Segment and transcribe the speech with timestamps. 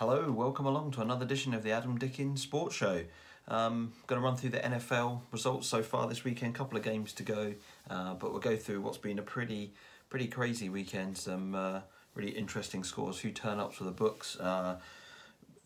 [0.00, 3.04] Hello, welcome along to another edition of the Adam Dickens Sports Show.
[3.48, 6.54] Um, going to run through the NFL results so far this weekend.
[6.54, 7.52] Couple of games to go,
[7.90, 9.74] uh, but we'll go through what's been a pretty,
[10.08, 11.18] pretty crazy weekend.
[11.18, 11.80] Some uh,
[12.14, 13.18] really interesting scores.
[13.18, 14.40] Few turn ups for the books.
[14.40, 14.78] Uh,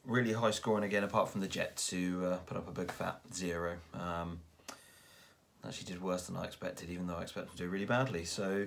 [0.05, 3.21] really high scoring again, apart from the Jets who uh, put up a big fat
[3.33, 3.77] zero.
[3.95, 4.41] Um,
[5.65, 8.25] actually did worse than I expected, even though I expected to do really badly.
[8.25, 8.67] So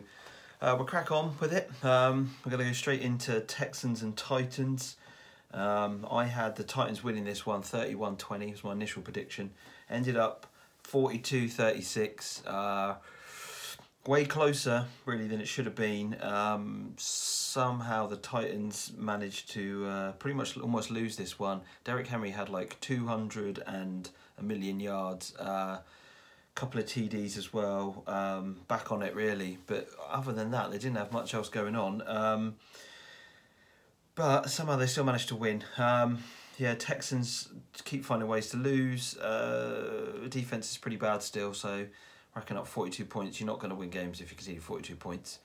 [0.62, 1.70] uh, we'll crack on with it.
[1.84, 4.96] Um, we're going to go straight into Texans and Titans.
[5.54, 9.52] Um, I had the Titans winning this one 31 20 was my initial prediction.
[9.90, 10.48] Ended up
[10.84, 12.46] 42 36.
[12.46, 12.96] Uh,
[14.06, 16.18] way closer, really, than it should have been.
[16.22, 21.62] Um, somehow the Titans managed to uh, pretty much almost lose this one.
[21.84, 25.36] Derrick Henry had like 200 and a million yards.
[25.36, 25.80] Uh,
[26.58, 29.60] couple of TDs as well, um, back on it really.
[29.68, 32.02] But other than that, they didn't have much else going on.
[32.08, 32.56] Um,
[34.18, 35.64] but somehow they still managed to win.
[35.78, 36.24] Um,
[36.58, 37.50] yeah, Texans
[37.86, 39.16] keep finding ways to lose.
[39.18, 41.86] Uh, defense is pretty bad still, so
[42.36, 43.40] racking up 42 points.
[43.40, 45.40] You're not going to win games if you concede 42 points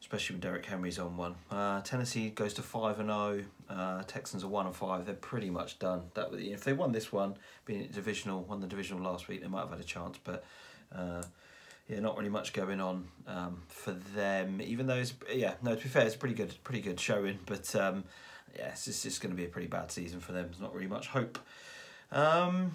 [0.00, 1.34] especially when Derrick Henry's on one.
[1.50, 3.44] Uh, Tennessee goes to five and zero.
[3.68, 3.74] Oh.
[3.74, 5.04] Uh, Texans are one and five.
[5.04, 6.02] They're pretty much done.
[6.14, 9.60] That if they won this one, being divisional, won the divisional last week, they might
[9.60, 10.18] have had a chance.
[10.22, 10.44] But
[10.94, 11.22] uh,
[11.88, 14.60] yeah, not really much going on um, for them.
[14.62, 15.74] Even though it's yeah, no.
[15.74, 17.38] To be fair, it's pretty good, pretty good showing.
[17.46, 18.04] But um,
[18.56, 20.46] yeah, it's just, just going to be a pretty bad season for them.
[20.46, 21.38] There's not really much hope.
[22.12, 22.72] Um,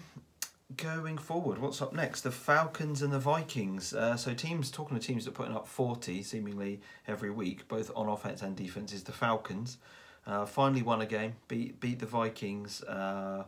[0.76, 2.22] going forward, what's up next?
[2.22, 3.94] The Falcons and the Vikings.
[3.94, 7.92] Uh, so teams talking to teams that are putting up forty seemingly every week, both
[7.96, 8.94] on offense and defense.
[8.94, 9.78] Is the Falcons
[10.26, 12.82] uh, finally won a game, beat beat the Vikings.
[12.84, 13.44] Uh,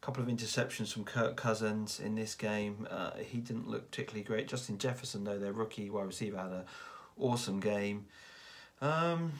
[0.00, 2.88] couple of interceptions from Kirk Cousins in this game.
[2.90, 4.48] Uh, he didn't look particularly great.
[4.48, 6.64] Justin Jefferson, though, their rookie wide receiver, had an
[7.18, 8.06] awesome game.
[8.80, 9.32] Um,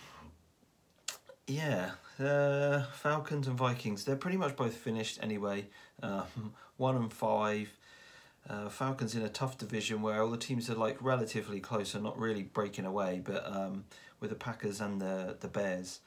[1.46, 4.04] yeah, uh, Falcons and Vikings.
[4.04, 5.66] They're pretty much both finished anyway.
[6.02, 6.24] Uh,
[6.76, 7.70] one and five.
[8.48, 12.02] Uh, Falcons in a tough division where all the teams are like relatively close and
[12.02, 13.84] not really breaking away, but um,
[14.18, 16.00] with the Packers and the the Bears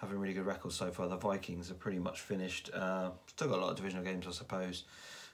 [0.00, 2.70] having really good records so far, the Vikings are pretty much finished.
[2.72, 4.84] Uh, still got a lot of divisional games, I suppose.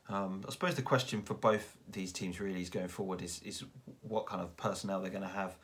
[0.08, 3.64] Um, I suppose the question for both these teams really is going forward is is
[4.02, 5.56] what kind of personnel they're going to have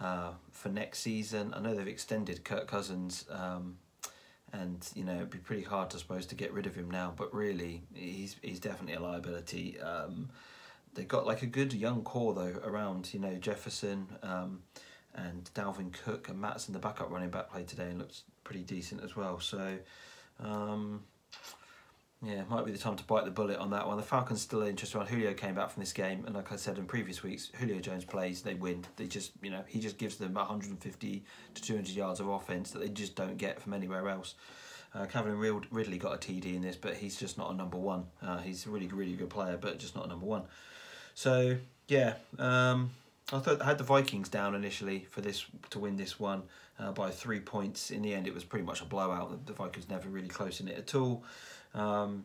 [0.00, 1.54] uh, for next season.
[1.54, 3.24] I know they've extended Kirk Cousins.
[3.30, 3.76] Um,
[4.52, 7.12] and you know it'd be pretty hard, I suppose, to get rid of him now.
[7.16, 9.78] But really, he's he's definitely a liability.
[9.80, 10.30] Um,
[10.94, 13.14] they got like a good young core though around.
[13.14, 14.62] You know Jefferson um,
[15.14, 19.02] and Dalvin Cook and Mattison, the backup running back, played today and looked pretty decent
[19.02, 19.40] as well.
[19.40, 19.78] So.
[20.38, 21.02] Um,
[22.22, 23.96] yeah, might be the time to bite the bullet on that one.
[23.96, 26.76] The Falcons still interested on Julio came back from this game, and like I said
[26.76, 28.84] in previous weeks, Julio Jones plays, they win.
[28.96, 32.80] They just, you know, he just gives them 150 to 200 yards of offense that
[32.80, 34.34] they just don't get from anywhere else.
[34.94, 38.04] Uh, Calvin Ridley got a TD in this, but he's just not a number one.
[38.20, 40.42] Uh, he's a really, really good player, but just not a number one.
[41.14, 41.56] So
[41.88, 42.90] yeah, um,
[43.32, 46.42] I thought I had the Vikings down initially for this to win this one
[46.78, 47.90] uh, by three points.
[47.90, 49.46] In the end, it was pretty much a blowout.
[49.46, 51.22] The Vikings never really close in it at all.
[51.74, 52.24] Um,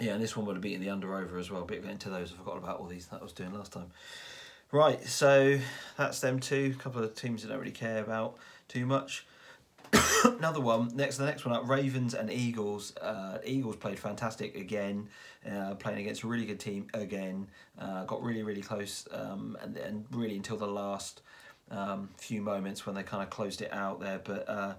[0.00, 1.64] yeah, and this one would have beaten the under over as well.
[1.64, 2.32] Bit into those.
[2.32, 3.90] I forgot about all these that I was doing last time.
[4.70, 5.58] Right, so
[5.96, 6.74] that's them two.
[6.78, 8.36] A couple of teams I don't really care about
[8.68, 9.24] too much.
[10.24, 11.16] Another one next.
[11.16, 12.96] The next one up, Ravens and Eagles.
[12.96, 15.08] Uh, Eagles played fantastic again,
[15.50, 17.48] uh, playing against a really good team again.
[17.78, 21.22] Uh, got really really close, um, and and really until the last
[21.70, 24.20] um, few moments when they kind of closed it out there.
[24.22, 24.74] But uh,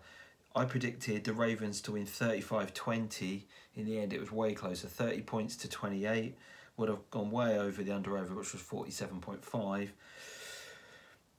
[0.55, 3.43] I predicted the Ravens to win 35-20.
[3.75, 6.35] In the end, it was way closer, 30 points to 28.
[6.77, 9.89] Would have gone way over the under over, which was 47.5.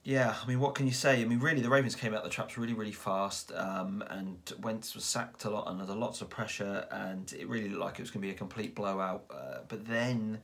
[0.02, 1.20] Yeah, I mean, what can you say?
[1.20, 4.94] I mean, really, the Ravens came out the traps really, really fast, um, and Wentz
[4.94, 8.02] was sacked a lot and under lots of pressure, and it really looked like it
[8.02, 9.24] was going to be a complete blowout.
[9.30, 10.38] Uh, but then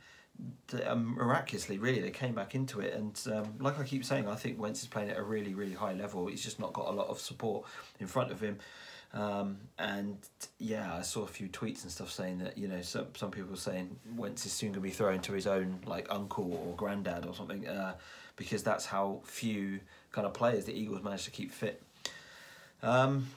[0.85, 2.93] um, miraculously, really, they came back into it.
[2.93, 5.75] And um, like I keep saying, I think Wentz is playing at a really, really
[5.75, 6.27] high level.
[6.27, 7.67] He's just not got a lot of support
[7.99, 8.59] in front of him.
[9.15, 10.19] Um, and
[10.59, 13.51] yeah, I saw a few tweets and stuff saying that you know some some people
[13.51, 16.75] were saying Wentz is soon going to be thrown to his own like uncle or
[16.75, 17.95] granddad or something uh,
[18.37, 19.81] because that's how few
[20.13, 21.83] kind of players the Eagles managed to keep fit.
[22.83, 23.29] Um,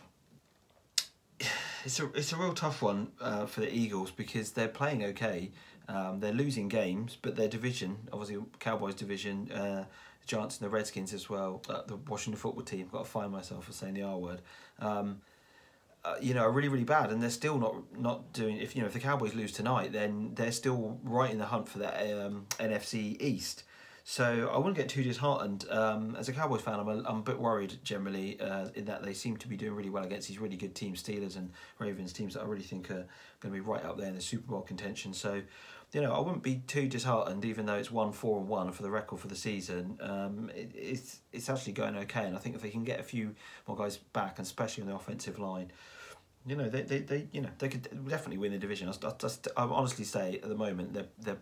[1.85, 5.51] it's a it's a real tough one uh, for the Eagles because they're playing okay
[5.89, 9.85] um, they're losing games, but their division, obviously Cowboys division, uh,
[10.27, 13.31] Giants and the Redskins as well, uh, the Washington football team, I've got to find
[13.31, 14.41] myself for saying the R word,
[14.77, 15.21] um,
[16.05, 17.11] uh, you know, are really, really bad.
[17.11, 20.33] And they're still not not doing, if you know, if the Cowboys lose tonight, then
[20.35, 23.63] they're still right in the hunt for that um, NFC East.
[24.09, 25.65] So I wouldn't get too disheartened.
[25.69, 29.03] Um, as a Cowboys fan, I'm a, I'm a bit worried generally uh, in that
[29.03, 32.11] they seem to be doing really well against these really good teams, Steelers and Ravens
[32.11, 33.05] teams that I really think are
[33.39, 35.13] going to be right up there in the Super Bowl contention.
[35.13, 35.43] So,
[35.91, 38.81] you know, I wouldn't be too disheartened, even though it's one four and one for
[38.81, 39.99] the record for the season.
[40.01, 43.03] Um, it, it's it's actually going okay, and I think if they can get a
[43.03, 43.35] few
[43.67, 45.71] more guys back, and especially on the offensive line,
[46.47, 48.89] you know, they, they, they you know they could definitely win the division.
[48.89, 49.21] I, I,
[49.55, 51.37] I honestly say at the moment they're they're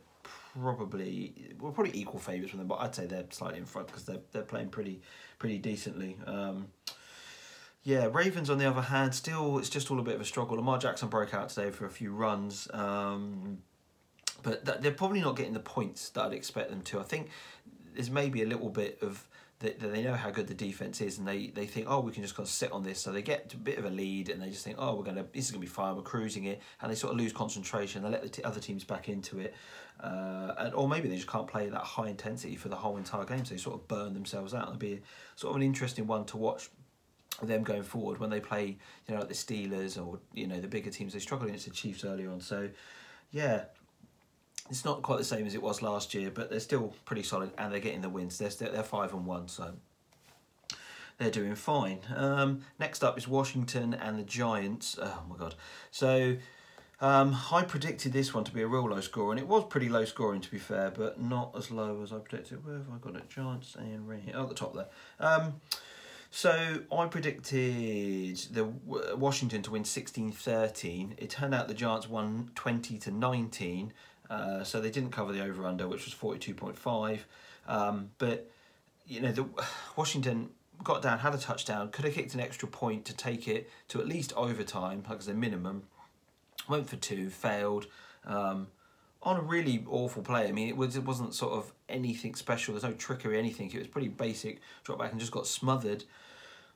[0.62, 4.06] probably we're probably equal favourites with them, but I'd say they're slightly in front because
[4.06, 5.02] they're they're playing pretty
[5.40, 6.18] pretty decently.
[6.26, 6.68] Um,
[7.84, 10.58] yeah, Ravens on the other hand, still it's just all a bit of a struggle.
[10.58, 13.60] Lamar Jackson broke out today for a few runs, um,
[14.44, 17.00] but that, they're probably not getting the points that I'd expect them to.
[17.00, 17.30] I think
[17.94, 19.28] there's maybe a little bit of
[19.60, 22.22] they, they know how good the defense is, and they, they think, oh, we can
[22.22, 23.00] just kind of sit on this.
[23.00, 25.26] So they get a bit of a lead, and they just think, oh, we're gonna
[25.34, 25.96] this is gonna be fine.
[25.96, 28.04] We're cruising it, and they sort of lose concentration.
[28.04, 29.56] They let the t- other teams back into it,
[30.00, 33.26] uh, and or maybe they just can't play that high intensity for the whole entire
[33.26, 33.46] game.
[33.46, 34.64] So they sort of burn themselves out.
[34.64, 35.02] It'll be
[35.36, 36.70] sort of an interesting one to watch
[37.42, 38.78] them going forward when they play,
[39.08, 41.14] you know, like the Steelers or you know the bigger teams.
[41.14, 42.70] They struggled against the Chiefs early on, so
[43.32, 43.66] yeah,
[44.70, 47.52] it's not quite the same as it was last year, but they're still pretty solid
[47.58, 48.38] and they're getting the wins.
[48.38, 49.74] They're still, they're five and one, so
[51.18, 52.00] they're doing fine.
[52.16, 54.98] Um, next up is Washington and the Giants.
[55.02, 55.56] Oh my god!
[55.92, 56.38] So
[57.00, 59.90] um, I predicted this one to be a real low score, and it was pretty
[59.90, 62.66] low scoring to be fair, but not as low as I predicted.
[62.66, 63.30] Where have I got it?
[63.30, 64.88] Giants and here, oh, at the top there.
[65.20, 65.62] Um,
[66.30, 68.66] so I predicted the
[69.16, 71.14] Washington to win 16-13.
[71.18, 73.94] It turned out the Giants won 20 to 19.
[74.30, 77.20] Uh, so they didn't cover the over under, which was 42.5.
[77.68, 78.50] Um, but,
[79.08, 79.46] you know, the
[79.96, 80.50] Washington
[80.84, 84.00] got down, had a touchdown, could have kicked an extra point to take it to
[84.00, 85.84] at least overtime, like as a minimum.
[86.68, 87.88] Went for two, failed.
[88.26, 88.68] Um,
[89.24, 90.48] on a really awful play.
[90.48, 92.74] I mean, it was it wasn't sort of anything special.
[92.74, 93.72] There's no trickery, anything.
[93.72, 94.60] It was pretty basic.
[94.84, 96.04] Drop back and just got smothered.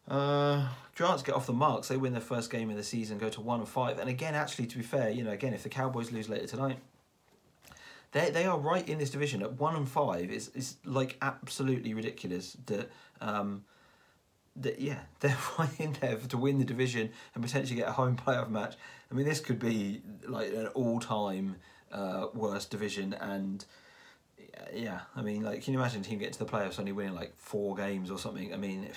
[0.08, 1.88] Uh, Giants get off the marks.
[1.88, 4.00] They win their first game of the season, go to one and five.
[4.00, 6.80] And again, actually, to be fair, you know, again, if the Cowboys lose later tonight,
[8.12, 10.30] they they are right in this division at one and five.
[10.30, 13.64] Is is like absolutely ridiculous that um,
[14.56, 18.16] that yeah they're right in there to win the division and potentially get a home
[18.16, 18.76] playoff match.
[19.10, 21.58] I mean, this could be like an all time
[21.92, 23.64] uh, worst division and.
[24.74, 27.16] Yeah, I mean, like, can you imagine a team getting to the playoffs only winning
[27.16, 28.54] like four games or something?
[28.54, 28.88] I mean,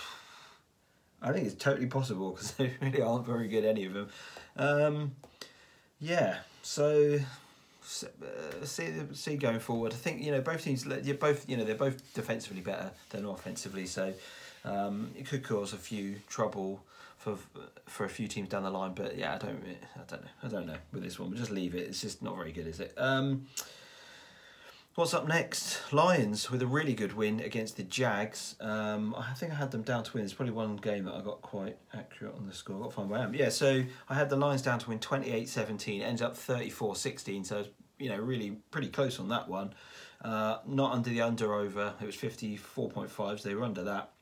[1.23, 4.09] I think it's totally possible because they really aren't very good, any of them.
[4.57, 5.17] Um,
[5.99, 7.19] yeah, so
[7.85, 9.93] see see going forward.
[9.93, 10.87] I think you know both teams.
[10.87, 14.13] You're both you know they're both defensively better than offensively, so
[14.65, 16.83] um, it could cause a few trouble
[17.19, 17.37] for
[17.87, 18.93] for a few teams down the line.
[18.95, 19.63] But yeah, I don't
[19.97, 21.31] I don't know I don't know with this one.
[21.31, 21.89] We'll just leave it.
[21.89, 22.95] It's just not very good, is it?
[22.97, 23.47] Um,
[24.97, 25.93] What's up next?
[25.93, 28.55] Lions with a really good win against the Jags.
[28.61, 30.23] Um, I think I had them down to win.
[30.23, 32.77] It's probably one game that I got quite accurate on the score.
[32.77, 33.35] I've got to find where I am.
[33.35, 37.43] Yeah, so I had the Lions down to win 28 17, ends up 34 16.
[37.43, 37.65] So,
[37.99, 39.75] you know, really pretty close on that one.
[40.23, 41.95] Uh, not under the under over.
[42.01, 43.11] It was 54.5,
[43.41, 44.13] so they were under that.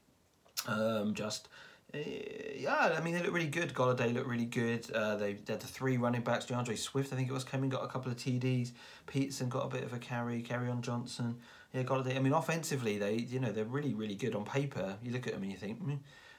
[0.66, 1.48] Um, just
[1.94, 3.74] yeah, I mean, they look really good.
[3.74, 4.90] Golladay looked really good.
[4.92, 6.46] Uh, they, they had the three running backs.
[6.46, 8.72] D'Andre Swift, I think it was, came in, got a couple of TDs.
[9.06, 10.42] Peterson got a bit of a carry.
[10.42, 11.36] Kerryon Johnson.
[11.74, 12.16] Yeah, Golladay.
[12.16, 14.96] I mean, offensively, they you know they're really really good on paper.
[15.02, 15.98] You look at them and you think mm,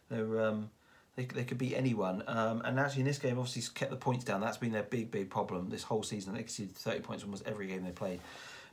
[0.09, 0.69] they're um,
[1.15, 2.23] they they could beat anyone.
[2.27, 4.41] Um, and actually in this game, obviously kept the points down.
[4.41, 6.33] That's been their big big problem this whole season.
[6.33, 8.19] They exceeded thirty points almost every game they played.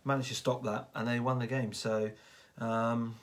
[0.04, 1.73] Managed to stop that, and they won the game.
[1.73, 2.11] So.
[2.59, 3.14] Um,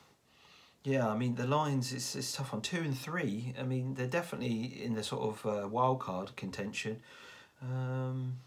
[0.88, 1.92] yeah, I mean the Lions.
[1.92, 3.54] It's, it's tough on two and three.
[3.60, 7.02] I mean they're definitely in the sort of uh, wild card contention.
[7.62, 8.38] Um,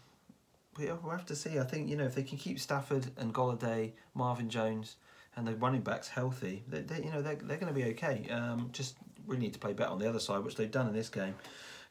[0.75, 1.59] we'll have to see.
[1.59, 4.95] I think you know if they can keep Stafford and Golladay, Marvin Jones,
[5.35, 8.27] and the running backs healthy, they, they you know they're, they're going to be okay.
[8.31, 8.95] Um, just
[9.27, 11.35] we need to play better on the other side, which they've done in this game.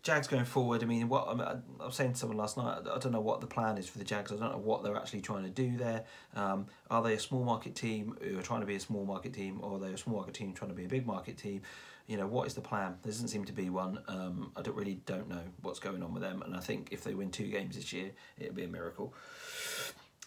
[0.02, 0.82] Jags going forward.
[0.82, 2.78] I mean, what I, mean, I was saying to someone last night.
[2.90, 4.32] I don't know what the plan is for the Jags.
[4.32, 6.04] I don't know what they're actually trying to do there.
[6.34, 9.34] Um, are they a small market team who are trying to be a small market
[9.34, 11.62] team, or are they a small market team trying to be a big market team?
[12.06, 12.96] You know, what is the plan?
[13.02, 14.02] There doesn't seem to be one.
[14.08, 17.04] Um, I don't really don't know what's going on with them, and I think if
[17.04, 19.14] they win two games this year, it'll be a miracle.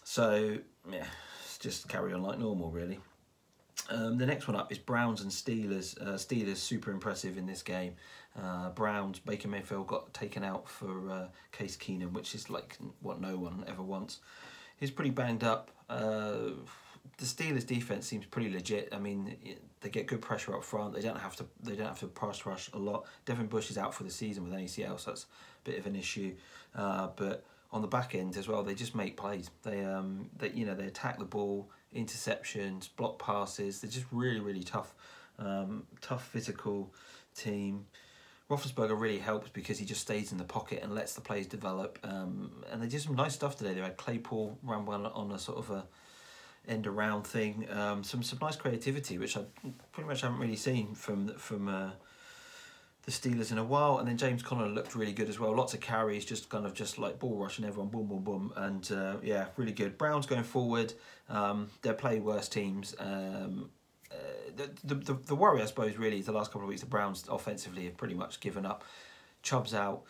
[0.04, 0.58] So
[0.90, 1.06] yeah,
[1.58, 3.00] just carry on like normal, really.
[3.90, 6.00] Um, the next one up is Browns and Steelers.
[6.00, 7.94] Uh, Steelers super impressive in this game.
[8.40, 13.20] Uh, Browns, Baker Mayfield got taken out for uh, Case Keenum, which is like what
[13.20, 14.20] no one ever wants.
[14.76, 15.70] He's pretty banged up.
[15.88, 16.50] Uh,
[17.18, 18.88] the Steelers' defense seems pretty legit.
[18.92, 19.36] I mean,
[19.80, 20.94] they get good pressure up front.
[20.94, 21.46] They don't have to.
[21.62, 23.06] They don't have to pass rush a lot.
[23.24, 25.94] Devin Bush is out for the season with ACL, so that's a bit of an
[25.94, 26.34] issue.
[26.74, 29.50] Uh, but on the back end as well, they just make plays.
[29.62, 33.80] They um, they you know they attack the ball interceptions, block passes.
[33.80, 34.94] They're just really, really tough,
[35.38, 36.92] um, tough physical
[37.34, 37.86] team.
[38.50, 41.98] Roethlisberger really helps because he just stays in the pocket and lets the plays develop.
[42.02, 43.72] Um, and they did some nice stuff today.
[43.72, 45.86] They had Claypool run well on a sort of a
[46.68, 47.66] end around thing.
[47.70, 49.44] Um, some some nice creativity, which I
[49.92, 51.90] pretty much haven't really seen from from uh,
[53.04, 53.98] the Steelers in a while.
[53.98, 55.54] And then James Conner looked really good as well.
[55.54, 58.52] Lots of carries, just kind of just like ball rushing everyone, boom, boom, boom.
[58.56, 59.98] And uh, yeah, really good.
[59.98, 60.94] Browns going forward.
[61.28, 62.94] Um, they're playing worse teams.
[62.98, 63.70] Um,
[64.10, 64.16] uh,
[64.84, 67.24] the, the, the worry, I suppose, really is the last couple of weeks, the Browns
[67.28, 68.84] offensively have pretty much given up.
[69.42, 70.04] Chubb's out.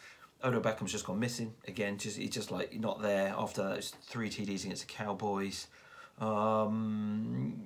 [0.44, 1.96] Odell Beckham's just gone missing again.
[1.96, 5.68] Just he's just like not there after those three TDs against the Cowboys.
[6.20, 7.60] Um,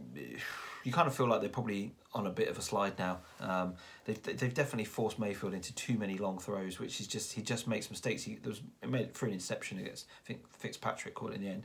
[0.84, 3.18] you kind of feel like they're probably on a bit of a slide now.
[3.40, 3.74] Um,
[4.04, 7.66] they've they've definitely forced Mayfield into too many long throws, which is just he just
[7.66, 8.22] makes mistakes.
[8.22, 11.48] He there was it made through an interception against I think Fitzpatrick caught in the
[11.48, 11.64] end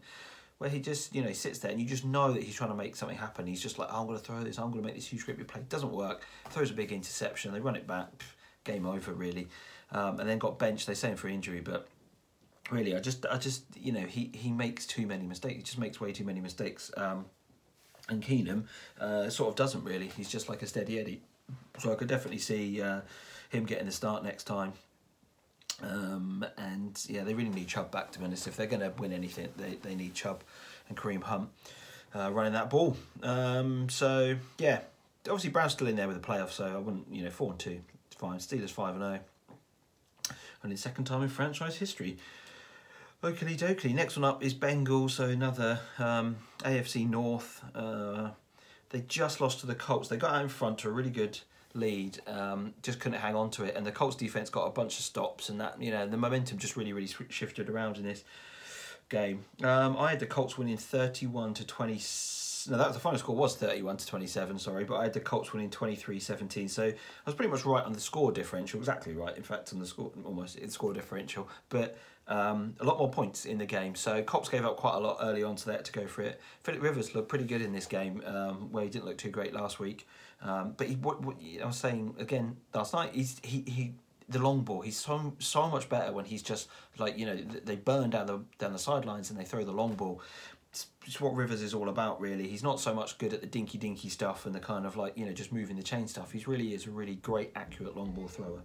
[0.63, 2.69] where he just, you know, he sits there and you just know that he's trying
[2.69, 3.45] to make something happen.
[3.45, 5.25] He's just like, oh, I'm going to throw this, I'm going to make this huge
[5.25, 5.59] scripted play.
[5.59, 6.25] It doesn't work.
[6.51, 8.23] Throws a big interception, they run it back,
[8.63, 9.49] game over really.
[9.91, 10.87] Um, and then got benched.
[10.87, 11.87] They say him for injury, but
[12.71, 15.55] really, I just, I just, you know, he he makes too many mistakes.
[15.55, 16.91] He just makes way too many mistakes.
[16.97, 17.25] Um,
[18.09, 18.65] and Keenum
[18.99, 20.07] uh, sort of doesn't really.
[20.07, 21.21] He's just like a steady Eddie.
[21.79, 23.01] So I could definitely see uh,
[23.49, 24.73] him getting the start next time.
[25.81, 28.47] Um, and yeah, they really need Chubb back to be honest.
[28.47, 30.43] If they're going to win anything, they, they need Chubb
[30.87, 31.49] and Kareem Hunt
[32.15, 32.95] uh, running that ball.
[33.21, 34.81] Um, so yeah,
[35.25, 37.59] obviously Brown's still in there with the playoffs, so I wouldn't, you know, four and
[37.59, 38.37] two, it's fine.
[38.39, 40.35] Steelers five and zero, oh.
[40.61, 42.17] and second time in franchise history.
[43.23, 43.93] Oakley dokley.
[43.93, 47.63] Next one up is Bengals, so another um, AFC North.
[47.73, 48.31] Uh,
[48.89, 50.09] they just lost to the Colts.
[50.09, 51.39] They got out in front to a really good
[51.73, 53.77] lead, um, just couldn't hang on to it.
[53.77, 56.57] And the Colts defense got a bunch of stops, and that you know the momentum
[56.57, 58.25] just really really shifted around in this
[59.07, 59.45] game.
[59.63, 62.01] Um, I had the Colts winning thirty one to twenty.
[62.69, 64.59] No, that was the final score was thirty one to twenty seven.
[64.59, 66.69] Sorry, but I had the Colts winning 23-17.
[66.69, 66.93] So I
[67.25, 68.79] was pretty much right on the score differential.
[68.79, 71.97] Exactly right, in fact, on the score almost in the score differential, but.
[72.25, 73.95] Um, a lot more points in the game.
[73.95, 76.39] So Cops gave up quite a lot early on, they had to go for it.
[76.61, 79.53] Philip Rivers looked pretty good in this game, um, where he didn't look too great
[79.53, 80.07] last week.
[80.41, 83.93] Um, but he, what, what, I was saying again last night, he's he, he
[84.29, 84.81] the long ball.
[84.81, 88.39] He's so so much better when he's just like you know they burn down the
[88.57, 90.21] down the sidelines and they throw the long ball.
[91.05, 92.47] It's what Rivers is all about, really.
[92.47, 95.17] He's not so much good at the dinky dinky stuff and the kind of like
[95.17, 96.31] you know just moving the chain stuff.
[96.31, 98.63] He really is a really great accurate long ball thrower.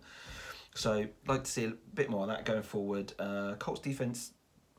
[0.79, 3.13] So like to see a bit more of that going forward.
[3.19, 4.31] Uh, Colts defense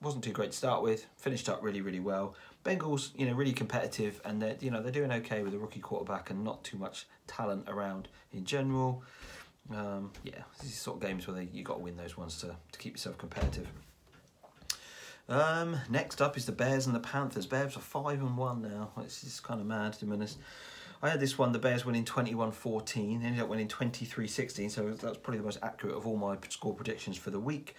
[0.01, 1.05] wasn't too great to start with.
[1.17, 2.35] Finished up really really well.
[2.63, 5.81] Bengals, you know, really competitive, and they're you know they're doing okay with a rookie
[5.81, 9.03] quarterback and not too much talent around in general.
[9.75, 12.55] Um, yeah, these sort of games where they, you got to win those ones to,
[12.71, 13.67] to keep yourself competitive.
[15.27, 17.45] Um, next up is the Bears and the Panthers.
[17.45, 18.91] Bears are five and one now.
[19.01, 20.39] It's just kind of mad to be honest.
[21.01, 25.37] I had this one, the Bears winning 21-14, ended up winning 23-16, so that's probably
[25.37, 27.75] the most accurate of all my score predictions for the week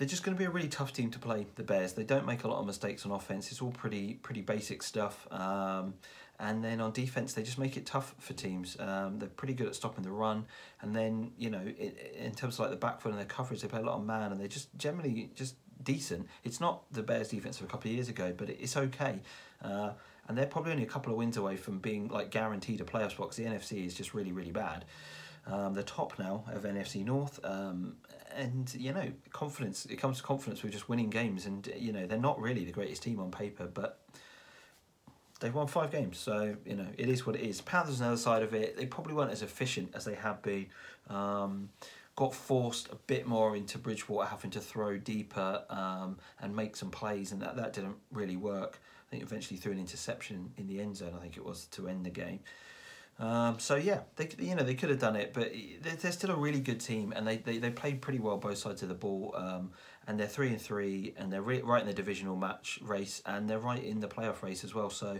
[0.00, 1.46] they're just going to be a really tough team to play.
[1.56, 1.92] The Bears.
[1.92, 3.50] They don't make a lot of mistakes on offense.
[3.50, 5.28] It's all pretty pretty basic stuff.
[5.30, 5.92] Um,
[6.38, 8.78] and then on defense, they just make it tough for teams.
[8.80, 10.46] Um, they're pretty good at stopping the run.
[10.80, 13.60] And then you know, it, in terms of like the back foot and their coverage,
[13.60, 16.26] they play a lot of man, and they're just generally just decent.
[16.44, 19.20] It's not the Bears' defense of a couple of years ago, but it's okay.
[19.62, 19.90] Uh,
[20.30, 23.10] and they're probably only a couple of wins away from being like guaranteed a playoff
[23.10, 24.84] spot the NFC is just really really bad.
[25.44, 27.96] Um, the top now of NFC North, um,
[28.36, 29.86] and you know confidence.
[29.86, 32.70] It comes to confidence with just winning games, and you know they're not really the
[32.70, 33.98] greatest team on paper, but
[35.40, 37.60] they've won five games, so you know it is what it is.
[37.60, 40.40] Panthers on the other side of it, they probably weren't as efficient as they have
[40.42, 40.66] been.
[41.08, 41.70] Um,
[42.14, 46.90] got forced a bit more into Bridgewater having to throw deeper um, and make some
[46.90, 48.78] plays, and that, that didn't really work.
[49.10, 51.12] I think eventually threw an interception in the end zone.
[51.16, 52.40] I think it was to end the game.
[53.18, 55.52] Um, so yeah, they you know they could have done it, but
[55.82, 58.82] they're, still a really good team, and they, they, they played pretty well both sides
[58.82, 59.34] of the ball.
[59.36, 59.72] Um,
[60.06, 63.48] and they're three and three, and they're re- right in the divisional match race, and
[63.48, 64.88] they're right in the playoff race as well.
[64.88, 65.18] So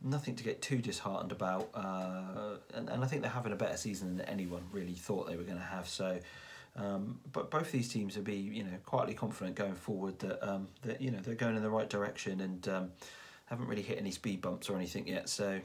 [0.00, 1.68] nothing to get too disheartened about.
[1.74, 5.36] Uh, and, and I think they're having a better season than anyone really thought they
[5.36, 5.88] were going to have.
[5.88, 6.18] So.
[6.76, 10.66] Um, but both these teams will be, you know, quietly confident going forward that um,
[10.82, 12.90] that you know they're going in the right direction and um,
[13.46, 15.28] haven't really hit any speed bumps or anything yet.
[15.28, 15.60] So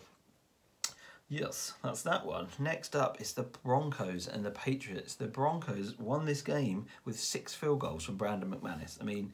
[1.31, 2.47] Yes, that's that one.
[2.57, 5.13] Next up is the Broncos and the Patriots.
[5.13, 8.99] The Broncos won this game with six field goals from Brandon McManus.
[8.99, 9.31] I mean,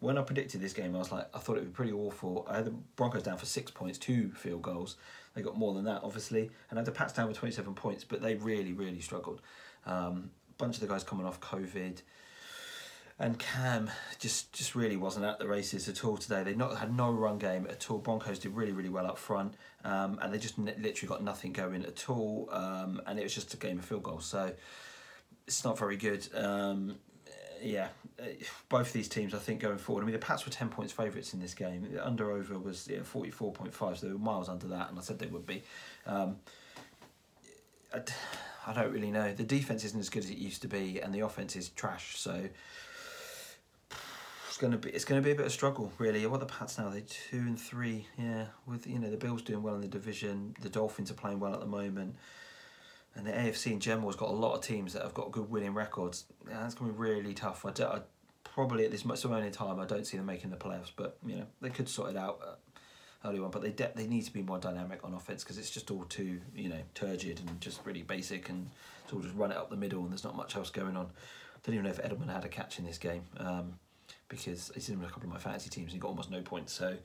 [0.00, 2.48] when I predicted this game, I was like, I thought it would be pretty awful.
[2.50, 4.96] I had the Broncos down for six points, two field goals.
[5.34, 6.50] They got more than that, obviously.
[6.68, 9.40] And I had the Pats down for 27 points, but they really, really struggled.
[9.86, 12.02] Um, bunch of the guys coming off COVID.
[13.18, 16.42] And Cam just just really wasn't at the races at all today.
[16.42, 17.98] They not had no run game at all.
[17.98, 19.54] Broncos did really really well up front,
[19.84, 22.48] um, and they just literally got nothing going at all.
[22.52, 24.26] Um, and it was just a game of field goals.
[24.26, 24.52] So
[25.46, 26.28] it's not very good.
[26.34, 26.96] Um,
[27.62, 27.88] yeah,
[28.68, 30.02] both these teams I think going forward.
[30.02, 31.88] I mean the Pats were ten points favourites in this game.
[31.90, 34.98] The under over was forty four point five, so they were miles under that, and
[34.98, 35.62] I said they would be.
[36.06, 36.36] Um,
[37.94, 38.00] I,
[38.66, 39.32] I don't really know.
[39.32, 42.18] The defense isn't as good as it used to be, and the offense is trash.
[42.18, 42.48] So
[44.56, 46.26] it's gonna be it's gonna be a bit of struggle really.
[46.26, 46.88] What the Pats now?
[46.88, 48.06] They two and three.
[48.16, 51.40] Yeah, with you know the Bills doing well in the division, the Dolphins are playing
[51.40, 52.16] well at the moment,
[53.14, 55.50] and the AFC in general has got a lot of teams that have got good
[55.50, 56.24] winning records.
[56.48, 57.66] Yeah, that's gonna be really tough.
[57.66, 58.00] I, do, I
[58.44, 61.36] probably at this moment in time, I don't see them making the playoffs, but you
[61.36, 62.60] know they could sort it out.
[63.26, 65.70] Early on, but they de- they need to be more dynamic on offense because it's
[65.70, 68.70] just all too you know turgid and just really basic and
[69.04, 71.06] it's all just run it up the middle and there's not much else going on.
[71.06, 73.24] I don't even know if Edelman had a catch in this game.
[73.38, 73.78] Um,
[74.28, 76.72] because he's in a couple of my fantasy teams and he got almost no points.
[76.72, 76.96] So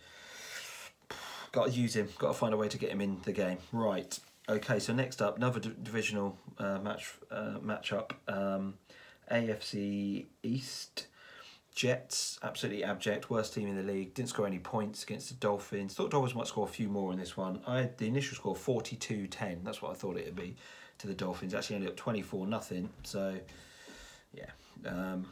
[1.52, 2.10] got to use him.
[2.18, 3.58] Got to find a way to get him in the game.
[3.72, 4.18] Right.
[4.50, 4.80] Okay.
[4.80, 8.12] So next up, another d- divisional uh, match uh, matchup.
[8.28, 8.76] Um,
[9.32, 11.08] AFC East.
[11.74, 14.14] Jets, absolutely abject, worst team in the league.
[14.14, 15.94] Didn't score any points against the Dolphins.
[15.94, 17.62] Thought Dolphins might score a few more in this one.
[17.66, 19.62] I had the initial score 42 10.
[19.64, 20.58] That's what I thought it would be
[20.98, 21.54] to the Dolphins.
[21.54, 22.90] Actually ended up 24 nothing.
[23.04, 23.38] So,
[24.34, 24.50] yeah.
[24.86, 25.28] Um,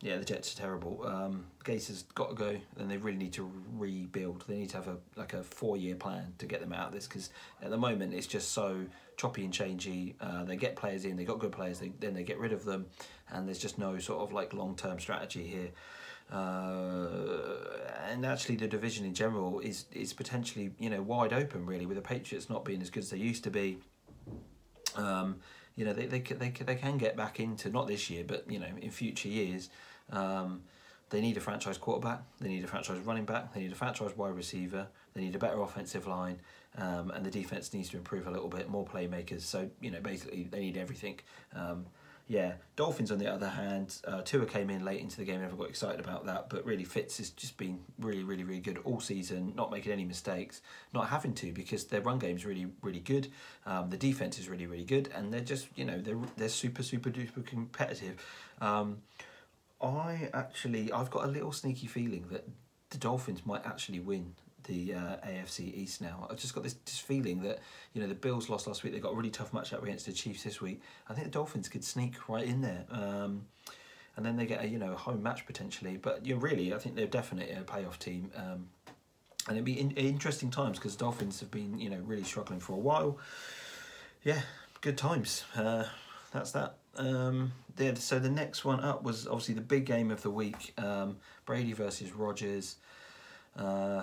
[0.00, 1.04] yeah, the Jets are terrible.
[1.04, 4.44] Um, Gase has got to go, and they really need to rebuild.
[4.46, 6.94] They need to have a like a four year plan to get them out of
[6.94, 7.30] this because
[7.62, 8.86] at the moment it's just so
[9.16, 10.14] choppy and changey.
[10.20, 12.64] Uh, they get players in, they got good players, they, then they get rid of
[12.64, 12.86] them,
[13.30, 15.70] and there's just no sort of like long term strategy here.
[16.30, 17.08] Uh,
[18.08, 21.96] and actually, the division in general is is potentially you know wide open really with
[21.96, 23.78] the Patriots not being as good as they used to be.
[24.94, 25.40] Um,
[25.78, 28.58] you know they, they they they can get back into not this year but you
[28.58, 29.70] know in future years
[30.10, 30.62] um,
[31.10, 34.16] they need a franchise quarterback they need a franchise running back they need a franchise
[34.16, 36.38] wide receiver they need a better offensive line
[36.76, 39.42] um, and the defense needs to improve a little bit more playmakers.
[39.42, 41.20] So you know basically they need everything.
[41.54, 41.86] Um,
[42.30, 45.40] yeah, Dolphins on the other hand, uh, Tua came in late into the game.
[45.40, 48.78] Never got excited about that, but really Fitz has just been really, really, really good
[48.84, 49.54] all season.
[49.56, 50.60] Not making any mistakes,
[50.92, 53.28] not having to because their run game is really, really good.
[53.64, 56.82] Um, the defense is really, really good, and they're just you know they're they're super,
[56.82, 58.22] super duper competitive.
[58.60, 58.98] Um,
[59.80, 62.46] I actually I've got a little sneaky feeling that
[62.90, 64.34] the Dolphins might actually win
[64.68, 66.28] the uh, AFC East now.
[66.30, 67.58] I've just got this, this feeling that
[67.94, 68.92] you know the Bills lost last week.
[68.92, 70.80] They got a really tough matchup against the Chiefs this week.
[71.08, 72.84] I think the Dolphins could sneak right in there.
[72.90, 73.46] Um,
[74.16, 76.78] and then they get a you know home match potentially, but you know, really I
[76.78, 78.30] think they're definitely a playoff team.
[78.36, 78.68] Um,
[79.48, 82.74] and it'd be in, interesting times because Dolphins have been you know really struggling for
[82.74, 83.18] a while.
[84.22, 84.40] Yeah,
[84.80, 85.44] good times.
[85.56, 85.84] Uh,
[86.32, 86.76] that's that.
[86.96, 90.74] Um, yeah, so the next one up was obviously the big game of the week:
[90.78, 92.76] um, Brady versus Rodgers.
[93.56, 94.02] Uh,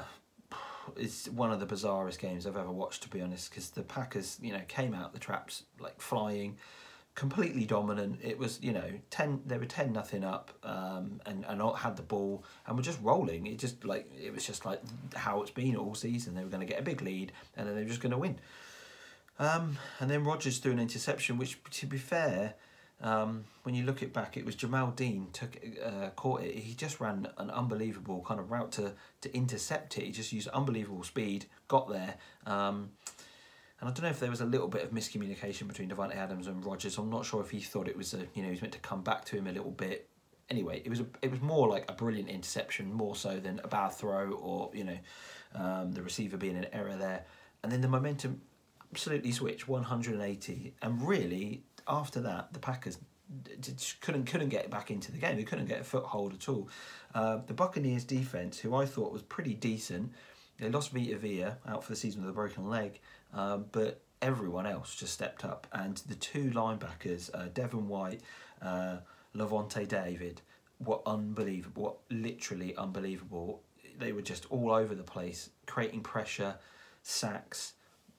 [0.97, 4.37] it's one of the bizarrest games I've ever watched, to be honest, because the Packers,
[4.41, 6.57] you know, came out the traps like flying,
[7.15, 8.19] completely dominant.
[8.23, 9.41] It was, you know, ten.
[9.45, 13.47] They were ten nothing up, um, and and had the ball and were just rolling.
[13.47, 14.81] It just like it was just like
[15.15, 16.35] how it's been all season.
[16.35, 18.17] They were going to get a big lead, and then they were just going to
[18.17, 18.39] win.
[19.37, 22.55] Um, and then Rodgers threw an interception, which, to be fair,
[23.01, 26.55] um, when you look it back, it was Jamel Dean took uh, caught it.
[26.55, 30.05] He just ran an unbelievable kind of route to to intercept it.
[30.05, 32.15] He just used unbelievable speed, got there.
[32.45, 32.91] Um,
[33.81, 36.47] and I don't know if there was a little bit of miscommunication between Davante Adams
[36.47, 36.97] and Rodgers.
[36.97, 39.01] I'm not sure if he thought it was a you know he's meant to come
[39.01, 40.09] back to him a little bit.
[40.49, 43.67] Anyway, it was a, it was more like a brilliant interception more so than a
[43.67, 44.97] bad throw or you know
[45.53, 47.25] um, the receiver being an error there.
[47.61, 48.41] And then the momentum
[48.91, 52.97] absolutely switched 180 and really after that, the Packers
[54.01, 55.37] couldn't couldn't get back into the game.
[55.37, 56.69] They couldn't get a foothold at all.
[57.13, 60.11] Uh, the Buccaneers defense, who I thought was pretty decent,
[60.59, 62.99] they lost Vita Vea out for the season with a broken leg,
[63.33, 65.67] um, but everyone else just stepped up.
[65.71, 68.21] And the two linebackers, uh, Devin White,
[68.61, 68.97] uh,
[69.35, 70.41] Lavonte David,
[70.79, 72.01] were unbelievable.
[72.09, 73.61] Literally unbelievable.
[73.97, 76.55] They were just all over the place, creating pressure,
[77.01, 77.73] sacks,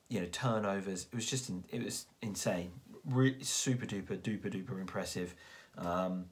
[0.08, 1.06] you know, turnovers.
[1.12, 2.72] It was just in, it was insane
[3.06, 5.34] really super duper duper duper impressive.
[5.78, 6.26] Um,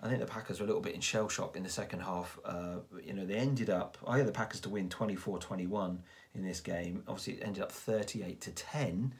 [0.00, 2.38] I think the Packers were a little bit in shell shock in the second half.
[2.44, 6.02] Uh, you know, they ended up, I had the Packers to win 24 21
[6.34, 7.02] in this game.
[7.08, 9.14] Obviously, it ended up 38 to 10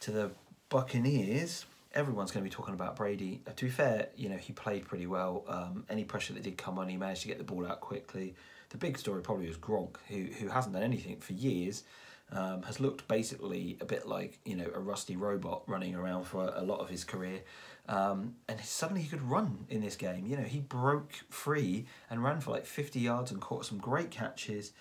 [0.00, 0.30] to the
[0.68, 1.64] Buccaneers.
[1.94, 3.40] Everyone's going to be talking about Brady.
[3.46, 5.44] Uh, to be fair, you know, he played pretty well.
[5.48, 8.34] Um, any pressure that did come on, he managed to get the ball out quickly.
[8.70, 11.84] The big story probably was Gronk, who, who hasn't done anything for years
[12.32, 16.52] um, has looked basically a bit like you know a rusty robot running around for
[16.54, 17.40] a, lot of his career.
[17.88, 20.26] Um, and suddenly he could run in this game.
[20.26, 24.12] You know, he broke free and ran for like 50 yards and caught some great
[24.12, 24.72] catches.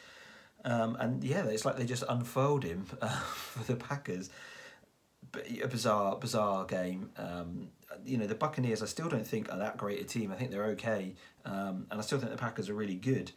[0.63, 4.29] Um, and yeah, it's like they just unfurled him uh, for the Packers.
[5.31, 7.09] But a bizarre, bizarre game.
[7.17, 7.69] Um,
[8.05, 10.31] you know, the Buccaneers, I still don't think are that great a team.
[10.31, 13.31] I think they're okay, um, and I still think the Packers are really good.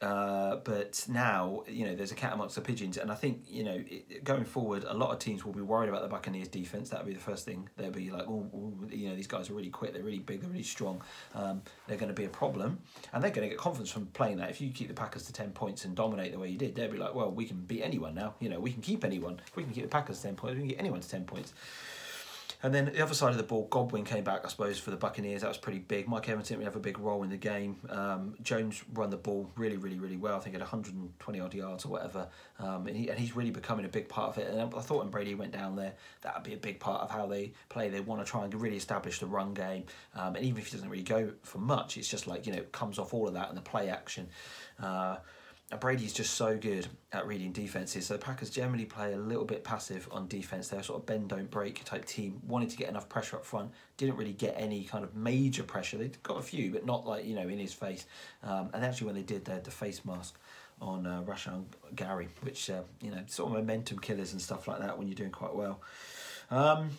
[0.00, 3.64] Uh, but now, you know, there's a cat amongst the pigeons, and I think you
[3.64, 6.90] know, it, going forward, a lot of teams will be worried about the Buccaneers' defense.
[6.90, 7.68] That'll be the first thing.
[7.76, 8.50] They'll be like, oh,
[8.90, 11.00] you know, these guys are really quick, they're really big, they're really strong.
[11.34, 12.80] Um, they're going to be a problem,
[13.12, 14.50] and they're going to get confidence from playing that.
[14.50, 16.90] If you keep the Packers to ten points and dominate the way you did, they'll
[16.90, 18.34] be like, well, we can beat anyone now.
[18.40, 19.40] You know, we can keep anyone.
[19.46, 21.24] If we can keep the Packers to ten points, we can get anyone to ten
[21.24, 21.54] points.
[22.64, 24.96] And then the other side of the ball, Godwin came back, I suppose, for the
[24.96, 25.42] Buccaneers.
[25.42, 26.08] That was pretty big.
[26.08, 27.76] Mike Evans didn't have a big role in the game.
[27.90, 30.36] Um, Jones run the ball really, really, really well.
[30.36, 32.26] I think at 120 odd yards or whatever.
[32.58, 34.50] Um, and, he, and he's really becoming a big part of it.
[34.50, 37.10] And I thought when Brady went down there, that would be a big part of
[37.10, 37.90] how they play.
[37.90, 39.84] They want to try and really establish the run game.
[40.14, 42.60] Um, and even if he doesn't really go for much, it's just like, you know,
[42.60, 44.26] it comes off all of that and the play action.
[44.82, 45.16] Uh,
[45.80, 48.06] Brady's just so good at reading defenses.
[48.06, 50.68] So the Packers generally play a little bit passive on defense.
[50.68, 52.40] They're sort of bend don't break type team.
[52.46, 53.72] Wanted to get enough pressure up front.
[53.96, 55.96] Didn't really get any kind of major pressure.
[55.96, 58.06] They got a few, but not like you know in his face.
[58.42, 60.38] Um, and actually, when they did, they had the face mask
[60.80, 64.80] on uh, Rashan Gary, which uh, you know sort of momentum killers and stuff like
[64.80, 65.80] that when you're doing quite well.
[66.50, 66.90] Um,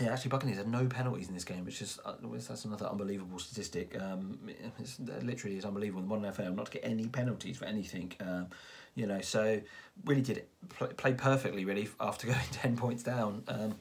[0.00, 3.38] yeah, actually, Buccaneers had no penalties in this game, which is uh, that's another unbelievable
[3.38, 3.96] statistic.
[4.00, 4.38] Um,
[4.78, 8.12] it's literally is unbelievable the modern NFL not to get any penalties for anything.
[8.20, 8.48] Um,
[8.94, 9.60] you know, so
[10.04, 13.42] really did play, play perfectly really after going ten points down.
[13.48, 13.76] Um,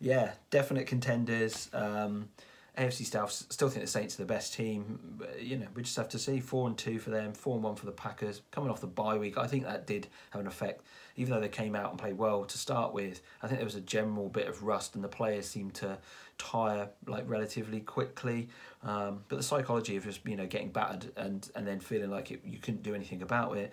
[0.00, 1.70] yeah, definite contenders.
[1.72, 2.28] Um,
[2.76, 5.20] AFC staff still think the Saints are the best team.
[5.40, 7.74] You know, we just have to see four and two for them, four and one
[7.74, 8.42] for the Packers.
[8.50, 10.82] Coming off the bye week, I think that did have an effect.
[11.16, 13.76] Even though they came out and played well to start with, I think there was
[13.76, 15.96] a general bit of rust, and the players seemed to
[16.36, 18.48] tire like relatively quickly.
[18.82, 22.30] Um, but the psychology of just you know getting battered and and then feeling like
[22.30, 23.72] it, you couldn't do anything about it.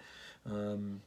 [0.50, 1.02] Um,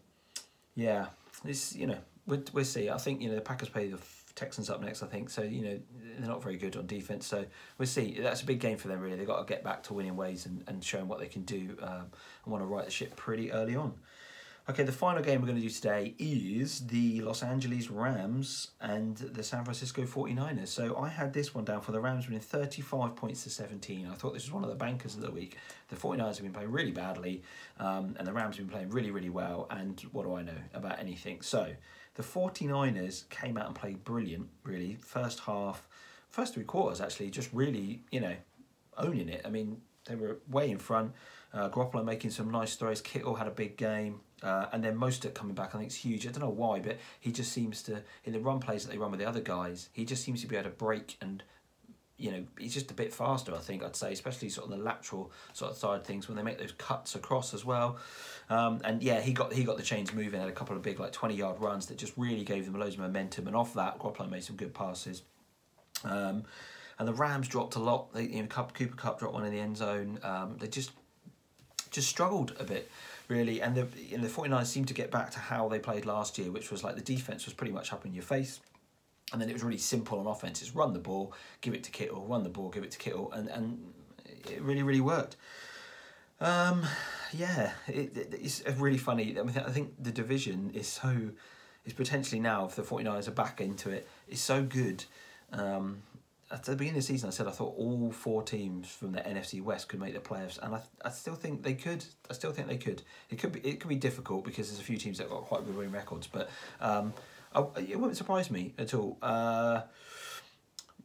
[0.75, 1.07] yeah,
[1.47, 2.91] it's you know we'll, we'll see.
[2.91, 3.99] I think you know the Packers play the
[4.37, 5.31] Texans up next, I think.
[5.31, 5.81] So you know
[6.19, 7.27] they're not very good on defense.
[7.27, 7.45] So
[7.79, 8.19] we'll see.
[8.21, 9.01] That's a big game for them.
[9.01, 11.43] Really, they've got to get back to winning ways and, and showing what they can
[11.43, 11.77] do.
[11.83, 12.07] Um,
[12.45, 13.95] and want to right the ship pretty early on.
[14.69, 19.17] Okay, the final game we're going to do today is the Los Angeles Rams and
[19.17, 20.67] the San Francisco 49ers.
[20.67, 24.09] So I had this one down for the Rams winning 35 points to 17.
[24.11, 25.57] I thought this was one of the bankers of the week.
[25.87, 27.45] The 49ers have been playing really badly,
[27.79, 29.69] um, and the Rams have been playing really, really well.
[29.71, 31.43] And what do I know about anything?
[31.43, 31.71] So
[32.17, 34.97] the 49ers came out and played brilliant, really.
[35.01, 35.87] First half,
[36.29, 38.35] first three quarters, actually, just really, you know,
[38.97, 39.43] owning it.
[39.45, 41.13] I mean, they were way in front.
[41.53, 43.01] Uh, Garoppolo making some nice throws.
[43.01, 44.21] Kittle had a big game.
[44.43, 46.27] Uh, and then Mostert coming back, I think it's huge.
[46.27, 48.99] I don't know why, but he just seems to, in the run plays that they
[48.99, 51.43] run with the other guys, he just seems to be able to break and
[52.19, 54.83] you know, he's just a bit faster, I think, I'd say, especially sort of the
[54.83, 57.99] lateral sort of side things when they make those cuts across as well.
[58.49, 60.99] Um, and yeah, he got he got the chains moving, had a couple of big
[60.99, 63.47] like 20 yard runs that just really gave them loads of momentum.
[63.47, 65.23] And off that, Garoppolo made some good passes.
[66.05, 66.45] Um,
[66.99, 68.15] and the Rams dropped a lot.
[68.15, 70.19] They, you know, Cooper Kupp dropped one in the end zone.
[70.23, 70.93] Um, they just
[71.91, 72.91] just struggled a bit,
[73.29, 73.61] really.
[73.61, 76.39] And the, you know, the 49ers seemed to get back to how they played last
[76.39, 78.61] year, which was like the defense was pretty much up in your face
[79.33, 80.63] and then it was really simple on offense.
[80.63, 83.33] It's run the ball, give it to Kittle, run the ball, give it to Kittle,
[83.33, 83.93] and, and
[84.25, 85.37] it really, really worked.
[86.41, 86.87] Um,
[87.33, 89.37] yeah, it, it, it's really funny.
[89.39, 91.31] I, mean, I think the division is so,
[91.85, 95.05] is potentially now, if the 49ers are back into it, is so good.
[95.53, 96.03] Um,
[96.51, 99.21] at the beginning of the season, I said I thought all four teams from the
[99.21, 102.05] NFC West could make the playoffs, and I, I still think they could.
[102.31, 103.03] I still think they could.
[103.31, 105.67] It could be it could be difficult because there's a few teams that got quite
[105.67, 106.49] good winning records, but
[106.81, 107.13] um,
[107.57, 109.17] Oh, it wouldn't surprise me at all.
[109.23, 109.83] Uh,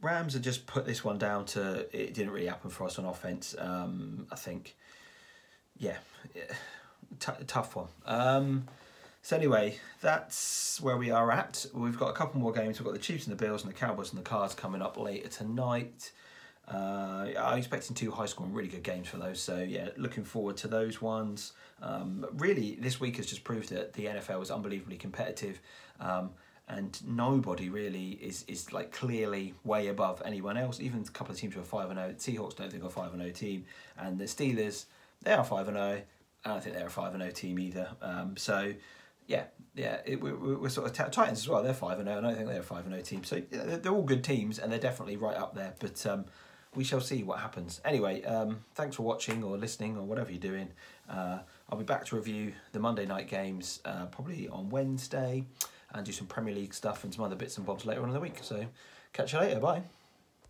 [0.01, 3.05] Rams had just put this one down to it didn't really happen for us on
[3.05, 3.55] offense.
[3.57, 4.75] Um, I think,
[5.77, 5.97] yeah,
[7.19, 7.87] t- tough one.
[8.05, 8.67] Um,
[9.21, 11.65] so anyway, that's where we are at.
[11.73, 12.79] We've got a couple more games.
[12.79, 14.97] We've got the Chiefs and the Bills and the Cowboys and the Cards coming up
[14.97, 16.11] later tonight.
[16.67, 19.41] Uh, I'm expecting two high scoring, really good games for those.
[19.41, 21.53] So yeah, looking forward to those ones.
[21.81, 25.59] Um, really, this week has just proved that the NFL is unbelievably competitive,
[25.99, 26.31] um,
[26.67, 30.79] and nobody really is is like clearly way above anyone else.
[30.79, 32.09] Even a couple of teams who are five and zero.
[32.11, 33.65] Oh, Seahawks don't think are five and zero oh team,
[33.97, 34.85] and the Steelers
[35.23, 36.01] they are five and zero.
[36.01, 36.01] Oh.
[36.43, 37.89] I don't think they're a five and zero team either.
[38.01, 38.73] Um, so
[39.27, 39.43] yeah,
[39.75, 41.63] yeah, it, we're, we're sort of t- Titans as well.
[41.63, 43.23] They're five and zero, and I don't think they're a five and zero team.
[43.23, 45.73] So yeah, they're all good teams, and they're definitely right up there.
[45.79, 46.25] But um,
[46.75, 47.81] we shall see what happens.
[47.83, 50.69] Anyway, um, thanks for watching or listening or whatever you're doing.
[51.09, 55.43] Uh, I'll be back to review the Monday night games uh, probably on Wednesday
[55.93, 58.13] and do some Premier League stuff and some other bits and bobs later on in
[58.13, 58.39] the week.
[58.41, 58.65] So
[59.11, 59.59] catch you later.
[59.59, 59.83] Bye.